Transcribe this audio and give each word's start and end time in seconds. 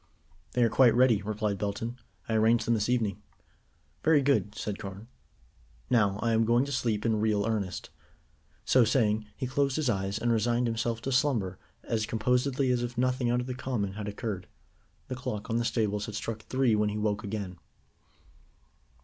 "They 0.53 0.63
are 0.63 0.69
quite 0.69 0.95
ready," 0.95 1.21
replied 1.21 1.59
Belton. 1.59 1.97
"I 2.27 2.33
arranged 2.33 2.65
them 2.65 2.73
this 2.73 2.89
evening." 2.89 3.21
"Very 4.03 4.23
good," 4.23 4.55
said 4.55 4.79
Carne. 4.79 5.07
"Now, 5.91 6.17
I 6.23 6.31
am 6.33 6.43
going 6.43 6.65
to 6.65 6.71
sleep 6.71 7.05
in 7.05 7.19
real 7.21 7.45
earnest." 7.45 7.91
So 8.65 8.83
saying, 8.83 9.27
he 9.37 9.45
closed 9.45 9.75
his 9.75 9.91
eyes, 9.91 10.17
and 10.17 10.31
resigned 10.31 10.65
himself 10.65 11.01
to 11.03 11.11
slumber 11.11 11.59
as 11.83 12.07
composedly 12.07 12.71
as 12.71 12.81
if 12.81 12.97
nothing 12.97 13.29
out 13.29 13.41
of 13.41 13.45
the 13.45 13.53
common 13.53 13.93
had 13.93 14.07
occurred. 14.07 14.47
The 15.07 15.13
clock 15.13 15.51
on 15.51 15.57
the 15.57 15.63
stables 15.65 16.07
had 16.07 16.15
struck 16.15 16.41
three 16.41 16.73
when 16.75 16.89
he 16.89 16.97
woke 16.97 17.23
again. 17.23 17.59